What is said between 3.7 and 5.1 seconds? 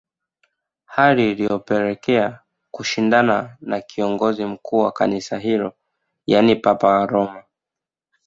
kiongozi mkuu wa